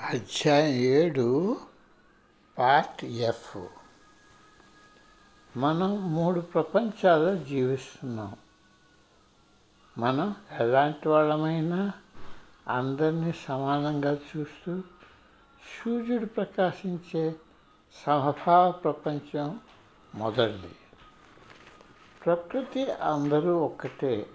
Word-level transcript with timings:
అధ్యాయం 0.00 0.74
ఏడు 0.74 1.56
part 2.58 3.04
F. 3.04 3.56
మనం 5.56 6.12
మూడు 6.12 6.40
ప్రపంచాల్లో 6.40 7.36
జీవిస్తున్నాం. 7.36 8.36
మనం 9.98 10.34
ఎలాంటి 10.60 11.08
వాళ్ళమైనా 11.08 11.92
అందరినీ 12.68 13.34
సమానంగా 13.48 14.12
చూస్తూ 14.12 14.80
సూర్యుడు 15.62 16.26
ప్రకాశించే 16.26 17.34
సమభావ 18.06 18.70
ప్రపంచం 18.70 19.60
మొదటిది. 20.14 20.76
ప్రకృతి 22.24 22.92
అందరూ 22.92 23.56
ఒక్కటే. 23.56 24.26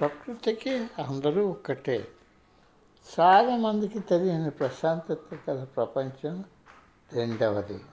ప్రకృతికి 0.00 0.78
అందరూ 0.78 1.48
ఒక్కటే. 1.48 2.15
చాలామందికి 3.14 4.00
తెలియని 4.00 4.50
ప్రశాంతత 4.50 5.50
గల 5.50 5.64
ప్రపంచం 5.64 6.44
రెండవది. 7.12 7.84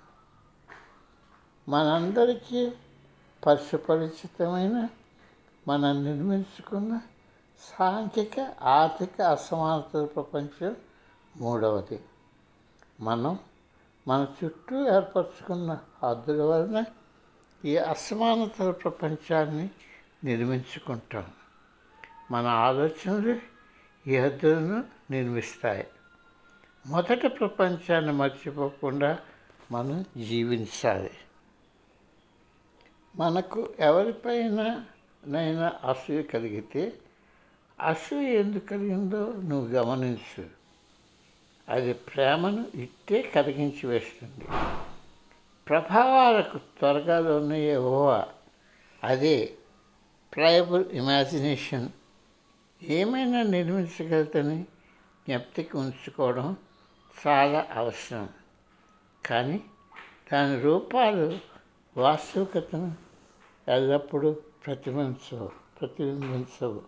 మనందరికీ 1.70 2.72
పరిశుపరిచితమైన 3.46 4.90
మనం 5.68 6.04
నిర్మించుకున్న 6.04 7.02
సాంఘిక 7.80 8.40
ఆర్థిక 8.62 9.22
అసమానతల 9.22 10.06
ప్రపంచం 10.06 10.76
మూడవది. 11.38 12.00
మనం 13.00 13.40
మన 14.08 14.28
చుట్టూ 14.44 14.96
ఏర్పరచుకున్న 14.96 15.80
హద్దుల 16.04 16.42
వలన 16.42 16.84
ఈ 17.66 17.78
అసమానతల 17.78 18.72
ప్రపంచాన్ని 18.72 19.70
నిర్మించుకుంటాం. 20.24 21.32
మన 22.32 22.48
ఆలోచనలు 22.48 23.54
ఈ 24.10 24.18
హద్దులను 24.18 24.84
నిర్మిస్తాయి. 25.14 25.88
మొదట 26.86 27.26
ప్రపంచాన్ని 27.26 28.12
మర్చిపోకుండా 28.12 29.20
మనం 29.72 30.06
జీవించాలి. 30.18 31.12
మనకు 33.16 33.74
ఎవరిపైన 33.80 34.86
నైనా 35.28 35.74
అసూయ 35.84 36.22
కలిగితే 36.22 36.94
అసూయ 37.82 38.28
ఎందుకు 38.28 38.66
కలిగిందో 38.66 39.34
నువ్వు 39.36 39.68
గమనించు. 39.68 40.46
అది 41.70 41.94
ప్రేమను 41.94 42.66
ఇట్టే 42.76 43.22
కరిగించి 43.22 43.88
వేస్తుంది. 43.88 44.46
ప్రభావాలకు 45.70 46.58
త్వరగా 46.58 47.38
ఉన్నాయే 47.38 47.78
ఊహ 47.78 48.24
అదే 49.04 49.54
ప్లయబుల్ 50.36 50.86
ఇమాజినేషన్. 50.92 51.90
ఏమైనా 52.84 53.42
నిర్మించగలదని 53.42 54.66
జ్ఞప్తికి 55.28 55.78
ఉంచుకోవడం 55.78 56.58
చాలా 57.28 57.68
అవసరం. 57.76 58.30
కానీ 59.26 59.64
దాని 60.34 60.62
రూపాలు 60.62 61.38
వాస్తవికతను 61.98 62.96
ఎల్లప్పుడూ 63.68 64.36
ప్రతిబింబించవు 64.66 65.50
ప్రతిబింబించవు. 65.80 66.82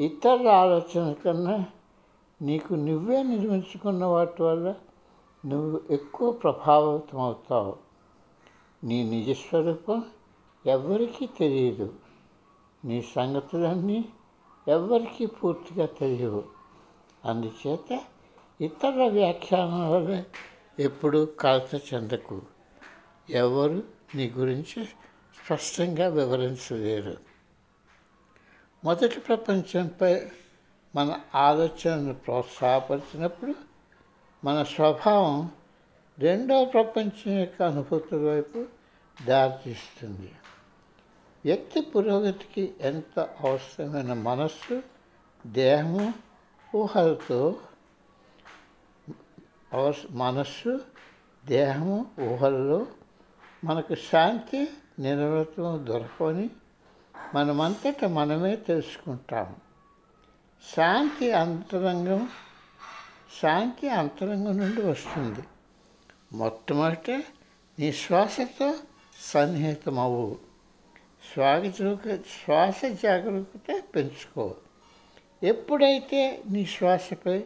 ఇతరుల 0.00 0.48
ఆలోచన 0.48 1.12
కన్నా 1.12 1.66
నీకు 2.42 2.74
నువ్వే 2.74 3.22
నిర్మించుకున్న 3.22 4.04
వాటి 4.04 4.42
వల్ల 4.42 4.74
నువ్వు 5.46 5.80
ఎక్కువ 5.90 6.32
ప్రభావితం 6.32 7.20
అవుతావు. 7.20 7.76
నీ 8.84 9.10
నిజస్వరూపం 9.10 10.04
ఎవరికీ 10.66 11.26
తెలియదు. 11.26 11.94
నీ 12.84 13.02
సంగతులన్నీ 13.16 14.04
ఎవ్వరికీ 14.68 15.26
పూర్తిగా 15.26 15.86
తెలియవు. 15.86 16.61
అందుచేత 17.24 18.00
ఇతర 18.60 19.08
వ్యాఖ్యానాలనే 19.08 20.18
ఎప్పుడు 20.18 20.82
ఎప్పుడూ 20.82 21.26
కలత 21.26 21.94
చెందకు. 21.94 22.42
ఎవరు 23.30 23.82
నీ 24.14 24.30
గురించి 24.30 24.84
స్పష్టంగా 25.46 26.08
వివరించలేరు. 26.08 27.16
మొదటి 28.84 29.20
ప్రపంచంపై 29.20 30.26
మన 30.94 31.20
ఆలోచనను 31.34 32.14
ప్రోత్సాహపరిచినప్పుడు 32.14 33.54
మన 34.44 34.62
స్వభావం 34.62 35.50
రెండవ 36.18 36.64
ప్రపంచం 36.64 37.38
యొక్క 37.38 37.62
అనుభూతుల 37.62 38.18
వైపు 38.18 38.66
దారితీస్తుంది. 39.26 40.32
వ్యక్తి 41.44 41.80
పురోగతికి 41.80 42.74
ఎంత 42.80 43.20
అవసరమైన 43.40 44.12
మనస్సు 44.12 44.82
దేహము 45.46 46.31
ఊహలతో 46.76 47.56
అవస 49.72 49.96
మనస్సు 50.10 50.80
దేహము 51.46 52.06
ఊహల్లో 52.20 52.86
మనకు 53.64 53.94
శాంతి 53.94 54.68
నిరవృతం 54.98 55.86
దొరకని 55.86 56.50
మనమంతట 57.34 58.04
మనమే 58.04 58.56
తెలుసుకుంటాము 58.56 59.56
శాంతి 60.76 61.32
అంతరంగం 61.32 62.28
శాంతి 63.42 63.88
అంతరంగం 63.88 64.58
నుండి 64.58 64.82
వస్తుంది. 64.82 65.40
మొట్టమొదట 66.32 67.10
నీ 67.78 67.92
శ్వాసతో 67.92 68.74
సన్నిహితమవు. 69.20 70.38
శ్వాస 71.34 71.62
శ్వాస 72.16 72.80
జాగరూకత 73.02 73.82
పెంచుకో. 73.94 74.54
ఎప్పుడైతే 75.42 76.42
నీ 76.50 76.66
శ్వాసపై 76.66 77.44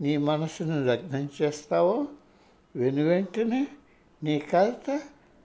నీ 0.00 0.16
మనసును 0.16 0.84
లగ్నం 0.84 1.28
చేస్తావో 1.42 2.08
వెను 2.76 3.02
వెంటనే 3.02 3.66
నీ 4.22 4.38
కలత 4.38 5.00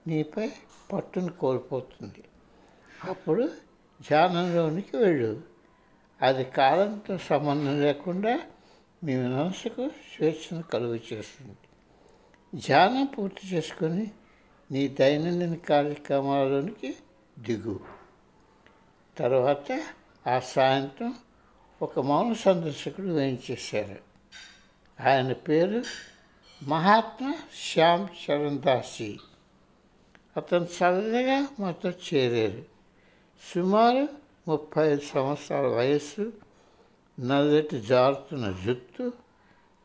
నీపై 0.07 0.51
పట్టును 0.93 1.31
కోల్పోతుంది. 1.31 2.23
అప్పుడు 3.09 3.49
ధ్యానంలోనికి 4.01 4.97
వెళ్ళు. 4.97 5.41
అది 6.21 6.43
కాలంతో 6.43 7.17
సంబంధం 7.17 7.81
లేకుండా 7.81 8.39
మీ 9.03 9.17
మనసుకు 9.17 9.89
స్వేచ్ఛను 9.89 10.63
కలుగు 10.63 10.95
చేస్తుంది. 10.95 11.57
ధ్యానం 12.61 13.05
పూర్తి 13.05 13.47
చేసుకొని 13.47 14.11
నీ 14.71 14.87
దైనందిన 14.87 15.53
కార్యక్రమాలలోనికి 15.53 16.95
దిగు. 17.39 17.79
తర్వాత 19.17 19.83
ఆ 20.27 20.39
సాయంత్రం 20.39 21.15
ఒక 21.81 21.99
మౌన 21.99 22.33
సందర్శకుడు 22.33 23.07
వేయించేశారు 23.07 23.97
ఆయన 25.03 25.33
పేరు 25.33 25.83
మహాత్మా 26.63 27.35
శ్యామ్ 27.71 28.07
చరణ్ 28.25 28.59
దాసి. 28.59 29.19
అతను 30.37 30.63
చల్లగా 30.63 31.47
మాతో 31.59 31.89
చేరారు. 31.89 32.63
సుమారు 33.53 34.07
ముప్పై 34.47 34.87
ఐదు 34.87 35.01
సంవత్సరాల 35.13 35.65
వయస్సు 35.65 36.33
నల్లటి 37.19 37.81
జారుతున్న 37.81 38.55
జుత్తు 38.65 39.13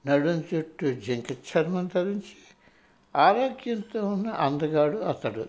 నడుం 0.06 0.44
చుట్టూ 0.54 0.92
జింక 0.92 1.32
చర్మం 1.32 1.90
ధరించి 1.94 2.36
ఆరోగ్యంతో 3.16 4.08
ఉన్న 4.08 4.28
అందగాడు 4.28 4.98
అతడు. 4.98 5.48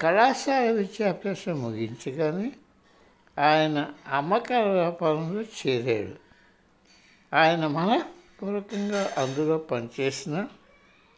కళాశాల 0.00 0.70
విద్యాభ్యాసం 0.70 1.62
ముగించగానే 1.62 2.52
ఆయన 3.38 3.86
అమ్మకాల 4.08 4.64
వ్యాపారంలో 4.64 5.42
చేరాడు. 5.42 6.30
ఆయన 7.36 7.66
మనపూర్వకంగా 7.66 9.10
అందులో 9.18 9.58
పనిచేసిన 9.58 10.46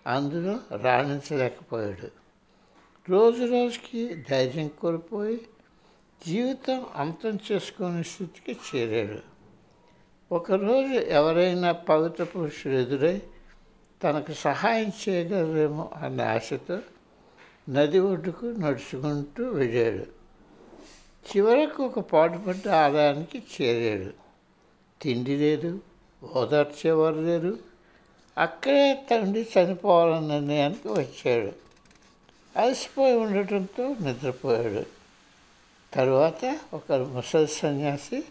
అందులో 0.07 0.77
రాణించలేకపోయాడు. 0.77 2.11
రోజు 3.11 3.45
రోజుకి 3.45 4.25
ధైర్యం 4.31 4.69
కోల్పోయి 4.69 5.41
జీవితం 6.27 6.87
అంతం 6.95 7.39
చేసుకునే 7.53 8.03
స్థితికి 8.03 8.77
చేరాడు. 8.77 9.19
ఒకరోజు 10.35 10.93
ఎవరైనా 10.93 11.73
పవిత్ర 11.73 12.25
పురుషుడు 12.25 12.73
ఎదురై 12.73 13.23
తనకు 14.03 14.33
సహాయం 14.33 14.93
చేయగలరేమో 15.09 15.91
అన్న 15.97 16.21
ఆశతో 16.21 16.79
నది 17.69 17.99
ఒడ్డుకు 17.99 18.47
నడుచుకుంటూ 18.47 19.45
వెళ్ళాడు. 19.45 20.22
చివరకు 21.29 21.83
ఒక 21.83 21.99
పాటుపడ్డ 21.99 22.69
ఆదాయానికి 22.69 23.43
చేరాడు. 23.63 24.13
తిండి 25.03 25.37
లేదు 25.37 25.81
ఓదార్చేవారు 26.35 27.15
లేరు. 27.15 27.59
అక్కడే 28.39 29.07
తండ్రి 29.11 29.49
చనిపోవాలన్న 29.59 30.33
నిర్ణయానికి 30.33 30.89
వచ్చాడు. 30.89 31.53
అలసిపోయి 32.59 33.15
ఉండటంతో 33.15 33.89
నిద్రపోయాడు. 33.89 34.87
తరువాత 35.95 36.59
ఒక 36.75 36.93
ముసలి 36.93 37.47
సన్యాసి 37.47 38.25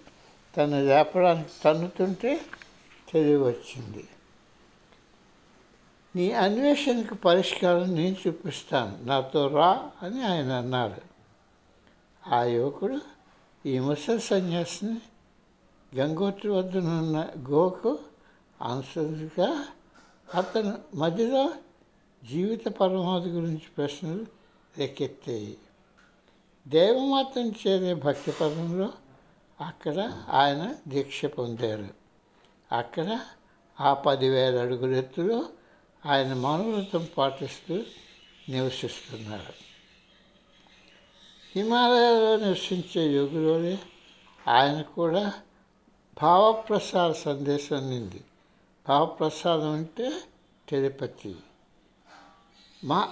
తను 0.57 0.85
లేపడానికి 0.85 1.49
తన్నుతుంటే 1.65 2.41
తెలివి 3.13 3.43
వచ్చింది 3.43 4.07
నీ 6.15 6.31
అన్వేషణకు 6.31 7.15
పరిష్కారం 7.15 7.95
నేను 7.95 8.15
చూపిస్తాను. 8.27 9.05
నాతో 9.05 9.47
రా 9.47 9.91
అని 10.03 10.25
ఆయన 10.25 10.51
అన్నారు. 10.51 11.10
ఆ 12.27 12.43
యువకుడు 12.43 12.99
ఈ 13.65 13.79
ముసలి 13.79 14.19
సన్యాసిని 14.19 15.01
గంగోత్రి 15.95 16.51
వద్దనున్న 16.51 17.27
గోకు 17.49 17.99
అనుసరిగా 18.61 19.67
అతను 20.35 20.77
మధ్యలో 20.95 21.53
జీవిత 22.23 22.67
పరమావధి 22.67 23.29
గురించి 23.29 23.61
ప్రశ్నలు 23.77 24.25
రేకెత్తాయి 24.77 25.57
దేవమాతను 26.67 27.53
చేరే 27.67 27.93
భక్తి 27.93 28.31
పదంలో 28.31 28.89
అక్కడ 29.61 30.25
ఆయన 30.29 30.75
దీక్ష 30.87 31.25
పొందారు. 31.25 31.87
అక్కడ 32.71 33.19
ఆ 33.81 33.93
పదివేల 33.93 34.61
అడుగుల 34.61 34.95
ఎత్తులో 34.95 35.45
ఆయన 36.05 36.33
మనోవ్రతం 36.33 37.07
పాటిస్తూ 37.17 37.83
నివసిస్తున్నారు. 38.49 39.70
హిమాలయాలో 41.55 42.37
నివసించే 42.37 43.13
యోగులోనే 43.13 43.79
ఆయన 44.47 44.81
కూడా 44.81 45.33
భావప్రసాద 46.21 47.11
సందేశం 47.11 47.89
నింది 47.89 48.21
భావప్రసాదం 48.87 49.71
అంటే 49.71 50.11
టెలిపతి. 50.69 51.35
మా 52.83 53.09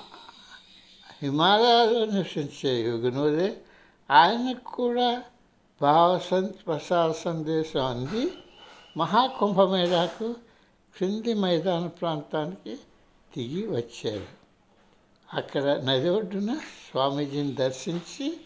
హిమాలయాలో 1.22 2.06
నివసించే 2.06 2.82
యోగునోదే 2.82 3.58
ఆయనకు 4.12 4.72
కూడా 4.72 5.24
భావ 5.82 6.20
సం 6.20 6.54
ప్రసాద 6.68 7.12
సందేశం 7.12 7.86
అంది. 7.86 8.32
మహాకుంభమేళాకు 8.98 10.36
క్రింది 10.98 11.34
మైదాన 11.34 11.88
ప్రాంతానికి 11.88 12.80
దిగి 13.38 13.68
వచ్చారు. 13.68 14.39
అక్కడ 15.34 15.64
నది 15.64 16.10
ఒడ్డున 16.10 16.54
స్వామీజీని 16.56 17.56
దర్శించి 17.56 18.38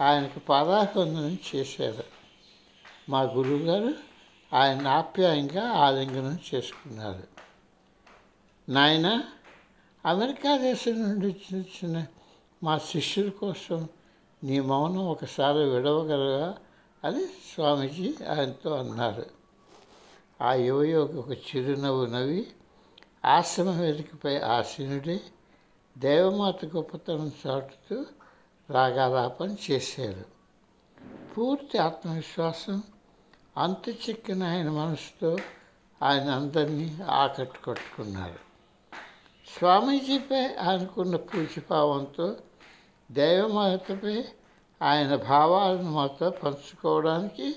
ఆయనకు 0.00 0.38
పాదాభివందనం 0.38 1.38
చేశారు. 1.54 2.04
మా 3.08 3.22
గురువుగారు 3.22 3.94
ఆయన 4.52 4.88
ఆప్యాయంగా 4.88 5.68
ఆలింగనం 5.68 6.38
చేసుకున్నారు. 6.54 7.22
నాయన 8.68 9.22
అమెరికా 10.06 10.56
దేశం 10.56 11.02
నుండి 11.02 11.26
వచ్చిన 11.26 12.06
మా 12.62 12.78
శిష్యుల 12.78 13.28
కోసం 13.28 13.88
నీ 14.44 14.60
మౌనం 14.60 15.06
ఒకసారి 15.06 15.70
విడవగలరా 15.70 16.54
అని 17.04 17.26
స్వామీజీ 17.26 18.14
ఆయనతో 18.28 18.74
అన్నారు. 18.74 19.26
ఆ 20.42 20.54
యువయోగి 20.54 21.16
ఒక 21.16 21.30
చిరునవ్వు 21.30 22.06
నవ్వి 22.06 22.46
ఆశ్రమ 23.24 23.70
వేదికపై 23.70 24.36
ఆసీనుడై 24.38 25.20
దేవమాత 25.98 26.64
గొప్పతనం 26.64 27.32
చాటుతూ 27.46 28.06
రాగాలాపన 28.70 29.56
చేశారు. 29.70 30.24
పూర్తి 31.34 31.78
ఆత్మవిశ్వాసం 31.78 32.82
అంత 33.56 33.88
చిక్కిన 33.88 34.42
ఆయన 34.44 34.70
మనసుతో 34.70 35.36
ఆయన 36.02 36.30
అందరినీ 36.30 36.98
ఆకట్టుకొట్టుకున్నారు 37.08 38.52
స్వామీజీపై 39.58 40.54
ఆయనకున్న 40.54 41.16
పూజభావంతో 41.16 42.36
దేవమాతపై 43.10 44.24
ఆయన 44.82 45.16
భావాలను 45.16 45.90
మాతో 45.90 46.30
పంచుకోవడానికి 46.30 47.56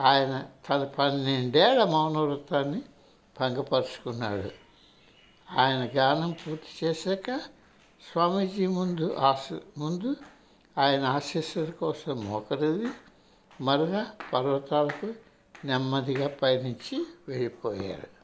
ఆయన 0.00 0.46
తన 0.70 0.84
పన్నెండేళ్ళ 0.84 1.84
మౌనవ్రతాన్ని 1.84 2.82
భంగపరుచుకున్నాడు. 3.40 4.61
ఆయన 5.58 5.90
గానం 5.94 6.32
పూర్తి 6.32 6.86
చేశాక 6.86 7.40
స్వామీజీ 8.12 8.66
ముందు 8.66 9.16
ఆశ 9.18 9.48
ముందు 9.78 10.16
ఆయన 10.78 11.04
ఆశీస్సుల 11.04 11.70
కోసం 11.70 12.24
మోకరిది 12.24 12.88
మరుగా 13.60 14.06
పర్వతాలకు 14.32 15.14
నెమ్మదిగా 15.64 16.28
పయనించి 16.42 17.06
వెళ్ళిపోయారు. 17.28 18.21